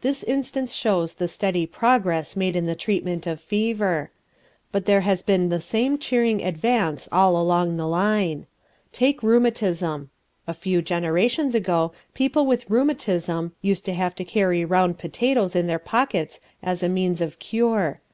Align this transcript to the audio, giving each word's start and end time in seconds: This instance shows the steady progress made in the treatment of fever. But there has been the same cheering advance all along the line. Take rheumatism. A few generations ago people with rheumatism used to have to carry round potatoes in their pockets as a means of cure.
This 0.00 0.22
instance 0.22 0.72
shows 0.72 1.12
the 1.12 1.28
steady 1.28 1.66
progress 1.66 2.34
made 2.34 2.56
in 2.56 2.64
the 2.64 2.74
treatment 2.74 3.26
of 3.26 3.38
fever. 3.38 4.10
But 4.72 4.86
there 4.86 5.02
has 5.02 5.20
been 5.22 5.50
the 5.50 5.60
same 5.60 5.98
cheering 5.98 6.40
advance 6.42 7.06
all 7.12 7.38
along 7.38 7.76
the 7.76 7.86
line. 7.86 8.46
Take 8.92 9.22
rheumatism. 9.22 10.08
A 10.46 10.54
few 10.54 10.80
generations 10.80 11.54
ago 11.54 11.92
people 12.14 12.46
with 12.46 12.70
rheumatism 12.70 13.52
used 13.60 13.84
to 13.84 13.92
have 13.92 14.14
to 14.14 14.24
carry 14.24 14.64
round 14.64 14.96
potatoes 14.96 15.54
in 15.54 15.66
their 15.66 15.78
pockets 15.78 16.40
as 16.62 16.82
a 16.82 16.88
means 16.88 17.20
of 17.20 17.38
cure. 17.38 18.00